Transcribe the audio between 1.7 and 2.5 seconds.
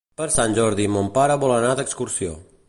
d'excursió.